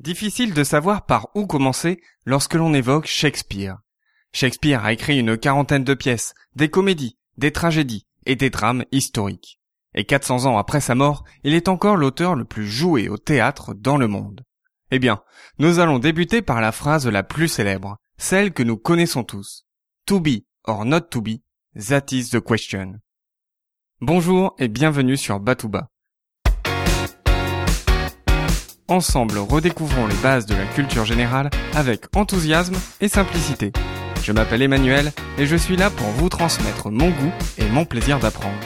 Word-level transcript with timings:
Difficile 0.00 0.54
de 0.54 0.64
savoir 0.64 1.04
par 1.04 1.28
où 1.34 1.46
commencer 1.46 2.00
lorsque 2.24 2.54
l'on 2.54 2.72
évoque 2.72 3.06
Shakespeare. 3.06 3.76
Shakespeare 4.32 4.82
a 4.82 4.94
écrit 4.94 5.18
une 5.18 5.36
quarantaine 5.36 5.84
de 5.84 5.92
pièces, 5.92 6.32
des 6.56 6.70
comédies, 6.70 7.18
des 7.36 7.52
tragédies 7.52 8.06
et 8.24 8.34
des 8.34 8.48
drames 8.48 8.84
historiques. 8.92 9.60
Et 9.94 10.06
400 10.06 10.46
ans 10.46 10.56
après 10.56 10.80
sa 10.80 10.94
mort, 10.94 11.24
il 11.44 11.52
est 11.52 11.68
encore 11.68 11.96
l'auteur 11.96 12.34
le 12.34 12.46
plus 12.46 12.66
joué 12.66 13.10
au 13.10 13.18
théâtre 13.18 13.74
dans 13.74 13.98
le 13.98 14.08
monde. 14.08 14.42
Eh 14.90 14.98
bien, 14.98 15.22
nous 15.58 15.80
allons 15.80 15.98
débuter 15.98 16.40
par 16.40 16.62
la 16.62 16.72
phrase 16.72 17.06
la 17.06 17.22
plus 17.22 17.48
célèbre, 17.48 17.98
celle 18.16 18.54
que 18.54 18.62
nous 18.62 18.78
connaissons 18.78 19.22
tous. 19.22 19.66
To 20.06 20.18
be 20.18 20.44
or 20.64 20.86
not 20.86 21.02
to 21.10 21.20
be, 21.20 21.42
that 21.74 22.06
is 22.10 22.30
the 22.30 22.40
question. 22.40 23.00
Bonjour 24.00 24.54
et 24.58 24.68
bienvenue 24.68 25.18
sur 25.18 25.40
Batouba. 25.40 25.89
Ensemble, 28.90 29.38
redécouvrons 29.38 30.08
les 30.08 30.16
bases 30.16 30.46
de 30.46 30.54
la 30.56 30.66
culture 30.66 31.04
générale 31.04 31.48
avec 31.76 32.06
enthousiasme 32.16 32.74
et 33.00 33.06
simplicité. 33.06 33.70
Je 34.24 34.32
m'appelle 34.32 34.62
Emmanuel 34.62 35.12
et 35.38 35.46
je 35.46 35.54
suis 35.54 35.76
là 35.76 35.90
pour 35.90 36.08
vous 36.08 36.28
transmettre 36.28 36.90
mon 36.90 37.10
goût 37.10 37.32
et 37.56 37.68
mon 37.68 37.84
plaisir 37.84 38.18
d'apprendre. 38.18 38.58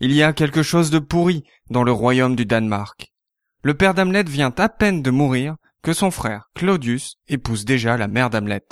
Il 0.00 0.12
y 0.12 0.22
a 0.22 0.34
quelque 0.34 0.62
chose 0.62 0.90
de 0.90 0.98
pourri 0.98 1.44
dans 1.70 1.84
le 1.84 1.92
royaume 1.92 2.36
du 2.36 2.44
Danemark. 2.44 3.14
Le 3.62 3.72
père 3.72 3.94
d'Hamlet 3.94 4.24
vient 4.24 4.52
à 4.58 4.68
peine 4.68 5.00
de 5.00 5.10
mourir 5.10 5.56
que 5.82 5.94
son 5.94 6.10
frère, 6.10 6.50
Claudius, 6.54 7.16
épouse 7.28 7.64
déjà 7.64 7.96
la 7.96 8.08
mère 8.08 8.28
d'Hamlet. 8.28 8.66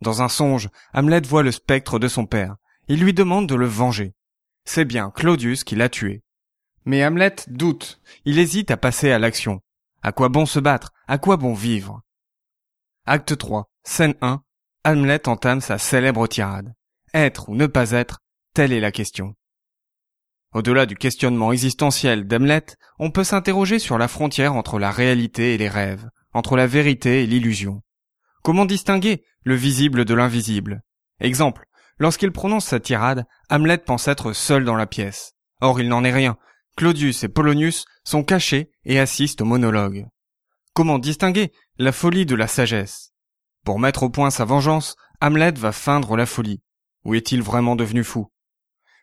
Dans 0.00 0.22
un 0.22 0.28
songe, 0.28 0.70
Hamlet 0.92 1.20
voit 1.20 1.44
le 1.44 1.52
spectre 1.52 2.00
de 2.00 2.08
son 2.08 2.26
père 2.26 2.56
il 2.88 3.00
lui 3.00 3.14
demande 3.14 3.48
de 3.48 3.54
le 3.54 3.66
venger. 3.66 4.14
C'est 4.64 4.84
bien 4.84 5.10
Claudius 5.10 5.64
qui 5.64 5.76
l'a 5.76 5.88
tué. 5.88 6.22
Mais 6.84 7.04
Hamlet 7.04 7.36
doute, 7.48 8.00
il 8.24 8.38
hésite 8.38 8.70
à 8.70 8.76
passer 8.76 9.10
à 9.10 9.18
l'action. 9.18 9.60
À 10.02 10.12
quoi 10.12 10.28
bon 10.28 10.46
se 10.46 10.58
battre? 10.58 10.92
À 11.06 11.18
quoi 11.18 11.36
bon 11.36 11.54
vivre? 11.54 12.02
Acte 13.06 13.36
3, 13.36 13.70
scène 13.82 14.14
1, 14.20 14.42
Hamlet 14.84 15.28
entame 15.28 15.60
sa 15.60 15.78
célèbre 15.78 16.26
tirade. 16.26 16.74
Être 17.14 17.48
ou 17.48 17.54
ne 17.54 17.66
pas 17.66 17.92
être, 17.92 18.20
telle 18.54 18.72
est 18.72 18.80
la 18.80 18.92
question. 18.92 19.34
Au-delà 20.52 20.86
du 20.86 20.94
questionnement 20.94 21.52
existentiel 21.52 22.26
d'Hamlet, 22.26 22.66
on 22.98 23.10
peut 23.10 23.24
s'interroger 23.24 23.78
sur 23.78 23.98
la 23.98 24.08
frontière 24.08 24.54
entre 24.54 24.78
la 24.78 24.90
réalité 24.90 25.54
et 25.54 25.58
les 25.58 25.68
rêves, 25.68 26.08
entre 26.32 26.56
la 26.56 26.66
vérité 26.66 27.22
et 27.22 27.26
l'illusion. 27.26 27.82
Comment 28.42 28.64
distinguer 28.64 29.24
le 29.42 29.54
visible 29.54 30.04
de 30.04 30.14
l'invisible? 30.14 30.82
Exemple, 31.18 31.66
Lorsqu'il 31.98 32.32
prononce 32.32 32.66
sa 32.66 32.80
tirade, 32.80 33.24
Hamlet 33.50 33.78
pense 33.78 34.08
être 34.08 34.32
seul 34.32 34.64
dans 34.64 34.76
la 34.76 34.86
pièce. 34.86 35.32
Or 35.60 35.80
il 35.80 35.88
n'en 35.88 36.04
est 36.04 36.12
rien. 36.12 36.36
Claudius 36.76 37.22
et 37.22 37.28
Polonius 37.28 37.84
sont 38.02 38.24
cachés 38.24 38.70
et 38.84 38.98
assistent 38.98 39.42
au 39.42 39.44
monologue. 39.44 40.06
Comment 40.74 40.98
distinguer 40.98 41.52
la 41.78 41.92
folie 41.92 42.26
de 42.26 42.34
la 42.34 42.48
sagesse? 42.48 43.12
Pour 43.64 43.78
mettre 43.78 44.02
au 44.02 44.10
point 44.10 44.30
sa 44.30 44.44
vengeance, 44.44 44.96
Hamlet 45.20 45.52
va 45.52 45.72
feindre 45.72 46.16
la 46.16 46.26
folie. 46.26 46.62
Ou 47.04 47.14
est-il 47.14 47.42
vraiment 47.42 47.76
devenu 47.76 48.02
fou? 48.02 48.30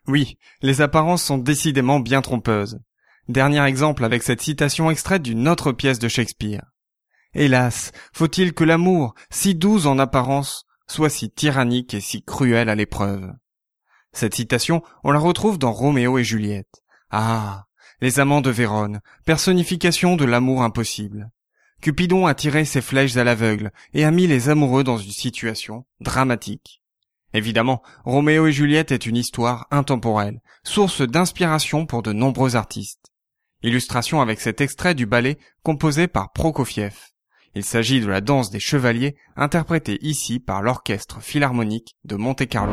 Oui, 0.08 0.38
les 0.62 0.82
apparences 0.82 1.24
sont 1.24 1.38
décidément 1.38 2.00
bien 2.00 2.22
trompeuses. 2.22 2.80
Dernier 3.28 3.64
exemple 3.64 4.04
avec 4.04 4.24
cette 4.24 4.42
citation 4.42 4.92
extraite 4.92 5.22
d'une 5.22 5.48
autre 5.48 5.72
pièce 5.72 6.00
de 6.00 6.08
Shakespeare. 6.08 6.64
Hélas, 7.34 7.94
faut-il 8.12 8.54
que 8.54 8.64
l'amour, 8.64 9.14
si 9.30 9.56
doux 9.56 9.88
en 9.88 10.00
apparence, 10.00 10.66
soit 10.92 11.10
si 11.10 11.32
tyrannique 11.32 11.94
et 11.94 12.02
si 12.02 12.22
cruel 12.22 12.68
à 12.68 12.76
l'épreuve. 12.76 13.32
Cette 14.12 14.36
citation, 14.36 14.84
on 15.04 15.12
la 15.12 15.20
retrouve 15.20 15.58
dans 15.58 15.72
Roméo 15.72 16.18
et 16.18 16.24
Juliette. 16.24 16.84
Ah, 17.10 17.66
les 18.02 18.20
amants 18.20 18.42
de 18.42 18.50
Vérone, 18.50 19.00
personnification 19.26 20.18
de 20.18 20.26
l'amour 20.26 20.64
impossible. 20.64 21.32
Cupidon 21.82 22.28
a 22.28 22.36
tiré 22.36 22.66
ses 22.66 22.82
flèches 22.82 23.16
à 23.16 23.24
l'aveugle 23.24 23.72
et 23.94 24.04
a 24.04 24.12
mis 24.12 24.28
les 24.28 24.50
amoureux 24.50 24.84
dans 24.84 24.98
une 24.98 25.12
situation 25.12 25.86
dramatique. 26.02 26.84
Évidemment, 27.34 27.82
Roméo 28.04 28.48
et 28.48 28.52
Juliette 28.52 28.92
est 28.92 29.06
une 29.06 29.16
histoire 29.16 29.68
intemporelle, 29.72 30.42
source 30.64 31.02
d'inspiration 31.02 31.86
pour 31.86 32.04
de 32.04 32.12
nombreux 32.12 32.58
artistes. 32.58 33.14
Illustration 33.64 34.20
avec 34.20 34.42
cet 34.42 34.60
extrait 34.60 34.94
du 34.94 35.06
ballet 35.06 35.38
composé 35.64 36.08
par 36.08 36.34
Prokofiev. 36.34 36.96
Il 37.54 37.66
s'agit 37.66 38.00
de 38.00 38.08
la 38.08 38.22
danse 38.22 38.50
des 38.50 38.62
chevaliers 38.62 39.18
interprétée 39.36 39.98
ici 40.02 40.40
par 40.40 40.62
l'orchestre 40.62 41.22
philharmonique 41.22 41.98
de 42.06 42.16
Monte-Carlo. 42.16 42.72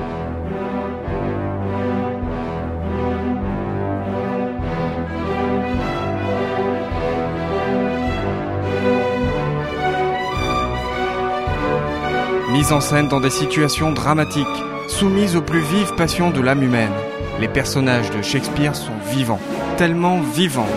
Mise 12.52 12.72
en 12.72 12.80
scène 12.80 13.08
dans 13.08 13.20
des 13.20 13.30
situations 13.30 13.92
dramatiques, 13.92 14.46
soumises 14.86 15.34
aux 15.34 15.42
plus 15.42 15.60
vives 15.60 15.94
passions 15.96 16.30
de 16.30 16.40
l'âme 16.40 16.62
humaine, 16.62 16.92
les 17.40 17.48
personnages 17.48 18.10
de 18.12 18.22
Shakespeare 18.22 18.76
sont 18.76 18.96
vivants, 19.10 19.40
tellement 19.76 20.20
vivants 20.20 20.68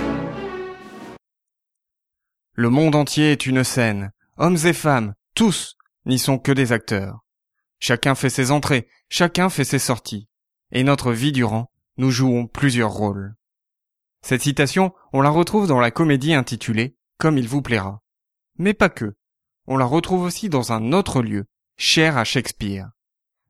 le 2.61 2.69
monde 2.69 2.93
entier 2.93 3.31
est 3.31 3.47
une 3.47 3.63
scène. 3.63 4.11
Hommes 4.37 4.57
et 4.65 4.73
femmes, 4.73 5.15
tous, 5.33 5.77
n'y 6.05 6.19
sont 6.19 6.37
que 6.37 6.51
des 6.51 6.71
acteurs. 6.71 7.21
Chacun 7.79 8.13
fait 8.13 8.29
ses 8.29 8.51
entrées, 8.51 8.87
chacun 9.09 9.49
fait 9.49 9.63
ses 9.63 9.79
sorties. 9.79 10.29
Et 10.71 10.83
notre 10.83 11.11
vie 11.11 11.31
durant, 11.31 11.71
nous 11.97 12.11
jouons 12.11 12.45
plusieurs 12.45 12.91
rôles. 12.91 13.33
Cette 14.21 14.43
citation, 14.43 14.93
on 15.11 15.21
la 15.21 15.31
retrouve 15.31 15.65
dans 15.65 15.79
la 15.79 15.89
comédie 15.89 16.35
intitulée 16.35 16.95
Comme 17.17 17.39
il 17.39 17.47
vous 17.47 17.63
plaira. 17.63 18.03
Mais 18.59 18.75
pas 18.75 18.89
que. 18.89 19.15
On 19.65 19.75
la 19.75 19.85
retrouve 19.85 20.21
aussi 20.21 20.47
dans 20.47 20.71
un 20.71 20.93
autre 20.93 21.23
lieu, 21.23 21.45
cher 21.77 22.15
à 22.15 22.23
Shakespeare. 22.23 22.91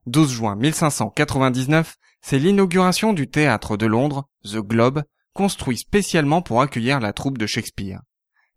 12 0.06 0.32
juin 0.32 0.56
1599, 0.56 1.98
c'est 2.22 2.40
l'inauguration 2.40 3.12
du 3.12 3.30
théâtre 3.30 3.76
de 3.76 3.88
Londres, 3.88 4.30
The 4.46 4.60
Globe, 4.60 5.04
construit 5.34 5.78
spécialement 5.78 6.42
pour 6.42 6.62
accueillir 6.62 7.02
la 7.02 7.12
troupe 7.12 7.38
de 7.38 7.46
Shakespeare. 7.46 8.00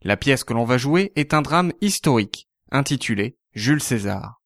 La 0.04 0.19
pièce 0.19 0.44
que 0.44 0.53
l'on 0.53 0.66
va 0.66 0.76
jouer 0.76 1.12
est 1.16 1.32
un 1.32 1.41
drame 1.41 1.72
historique, 1.81 2.47
intitulé 2.70 3.38
Jules 3.54 3.82
César. 3.82 4.42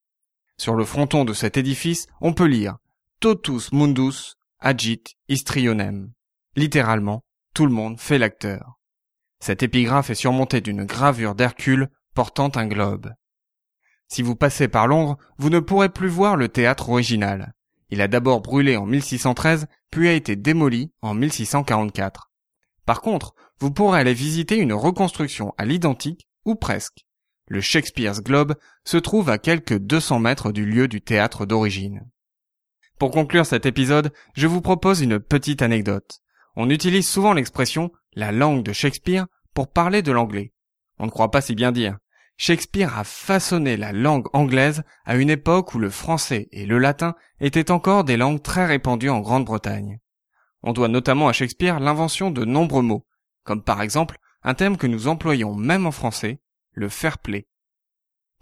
Sur 0.57 0.73
le 0.73 0.85
fronton 0.85 1.25
de 1.25 1.33
cet 1.33 1.57
édifice, 1.57 2.07
on 2.21 2.33
peut 2.33 2.45
lire 2.45 2.77
Totus 3.19 3.73
mundus 3.73 4.35
agit 4.61 5.03
histrionem. 5.27 6.13
Littéralement, 6.55 7.25
tout 7.53 7.65
le 7.65 7.73
monde 7.73 7.99
fait 7.99 8.17
l'acteur. 8.17 8.79
Cette 9.41 9.61
épigraphe 9.61 10.09
est 10.09 10.15
surmontée 10.15 10.61
d'une 10.61 10.85
gravure 10.85 11.35
d'Hercule 11.35 11.89
portant 12.15 12.51
un 12.55 12.67
globe. 12.67 13.11
Si 14.07 14.21
vous 14.21 14.37
passez 14.37 14.69
par 14.69 14.87
Londres, 14.87 15.17
vous 15.37 15.49
ne 15.49 15.59
pourrez 15.59 15.89
plus 15.89 16.07
voir 16.07 16.37
le 16.37 16.47
théâtre 16.47 16.89
original. 16.89 17.53
Il 17.89 18.01
a 18.01 18.07
d'abord 18.07 18.39
brûlé 18.39 18.77
en 18.77 18.85
1613, 18.85 19.67
puis 19.91 20.07
a 20.07 20.13
été 20.13 20.37
démoli 20.37 20.93
en 21.01 21.13
1644. 21.13 22.31
Par 22.85 23.01
contre, 23.01 23.35
vous 23.59 23.71
pourrez 23.71 23.99
aller 23.99 24.13
visiter 24.13 24.57
une 24.57 24.73
reconstruction 24.73 25.53
à 25.57 25.65
l'identique, 25.65 26.27
ou 26.45 26.55
presque. 26.55 27.05
Le 27.47 27.61
Shakespeare's 27.61 28.21
Globe 28.21 28.55
se 28.85 28.97
trouve 28.97 29.29
à 29.29 29.37
quelques 29.37 29.77
200 29.77 30.19
mètres 30.19 30.51
du 30.51 30.65
lieu 30.65 30.87
du 30.87 31.01
théâtre 31.01 31.45
d'origine. 31.45 32.07
Pour 32.99 33.11
conclure 33.11 33.45
cet 33.45 33.65
épisode, 33.65 34.11
je 34.35 34.47
vous 34.47 34.61
propose 34.61 35.01
une 35.01 35.19
petite 35.19 35.61
anecdote. 35.61 36.19
On 36.55 36.69
utilise 36.69 37.07
souvent 37.07 37.33
l'expression 37.33 37.91
la 38.13 38.31
langue 38.31 38.63
de 38.63 38.73
Shakespeare 38.73 39.25
pour 39.53 39.71
parler 39.71 40.01
de 40.01 40.11
l'anglais. 40.11 40.53
On 40.99 41.05
ne 41.05 41.11
croit 41.11 41.31
pas 41.31 41.41
si 41.41 41.55
bien 41.55 41.71
dire. 41.71 41.97
Shakespeare 42.37 42.97
a 42.97 43.03
façonné 43.03 43.77
la 43.77 43.91
langue 43.91 44.27
anglaise 44.33 44.83
à 45.05 45.15
une 45.15 45.29
époque 45.29 45.73
où 45.73 45.79
le 45.79 45.89
français 45.89 46.47
et 46.51 46.65
le 46.65 46.77
latin 46.77 47.15
étaient 47.41 47.71
encore 47.71 48.03
des 48.03 48.15
langues 48.15 48.41
très 48.41 48.65
répandues 48.65 49.09
en 49.09 49.19
Grande-Bretagne. 49.19 49.99
On 50.61 50.73
doit 50.73 50.87
notamment 50.87 51.27
à 51.27 51.33
Shakespeare 51.33 51.79
l'invention 51.79 52.31
de 52.31 52.45
nombreux 52.45 52.81
mots, 52.81 53.05
comme 53.49 53.63
par 53.63 53.81
exemple 53.81 54.19
un 54.43 54.53
thème 54.53 54.77
que 54.77 54.85
nous 54.85 55.07
employons 55.07 55.55
même 55.55 55.87
en 55.87 55.91
français, 55.91 56.39
le 56.71 56.87
fair 56.87 57.17
play. 57.17 57.47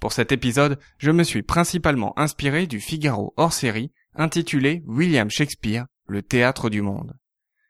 Pour 0.02 0.12
cet 0.12 0.34
épisode, 0.34 0.80
je 0.98 1.12
me 1.12 1.24
suis 1.24 1.44
principalement 1.44 2.12
inspiré 2.20 2.68
du 2.68 2.82
Figaro 2.82 3.34
hors 3.38 3.54
série 3.54 3.94
intitulé 4.16 4.84
William 4.86 5.30
Shakespeare, 5.30 5.86
le 6.08 6.24
théâtre 6.24 6.70
du 6.70 6.82
monde. 6.82 7.16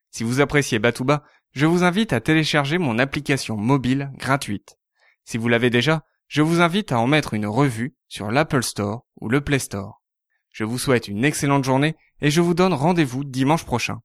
Si 0.09 0.23
vous 0.23 0.41
appréciez 0.41 0.79
Batouba, 0.79 1.25
je 1.51 1.67
vous 1.67 1.83
invite 1.83 2.11
à 2.11 2.21
télécharger 2.21 2.79
mon 2.79 2.97
application 2.97 3.55
mobile 3.55 4.09
gratuite. 4.15 4.79
Si 5.23 5.37
vous 5.37 5.47
l'avez 5.47 5.69
déjà, 5.69 6.01
je 6.27 6.41
vous 6.41 6.61
invite 6.61 6.91
à 6.91 6.97
en 6.97 7.05
mettre 7.05 7.35
une 7.35 7.45
revue 7.45 7.93
sur 8.07 8.31
l'Apple 8.31 8.63
Store 8.63 9.05
ou 9.21 9.29
le 9.29 9.41
Play 9.41 9.59
Store. 9.59 10.01
Je 10.49 10.63
vous 10.63 10.79
souhaite 10.79 11.07
une 11.07 11.23
excellente 11.23 11.65
journée 11.65 11.97
et 12.19 12.31
je 12.31 12.41
vous 12.41 12.55
donne 12.55 12.73
rendez-vous 12.73 13.23
dimanche 13.23 13.63
prochain. 13.63 13.99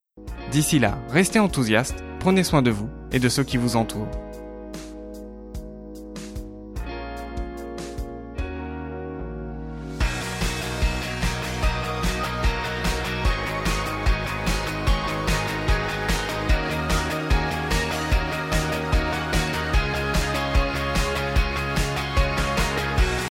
D'ici 0.51 0.79
là, 0.79 0.99
restez 1.09 1.39
enthousiastes, 1.39 2.05
prenez 2.23 2.45
soin 2.45 2.63
de 2.63 2.71
vous 2.71 2.89
et 3.11 3.19
de 3.19 3.29
ceux 3.29 3.43
qui 3.43 3.57
vous 3.57 3.75
entourent. 3.75 4.07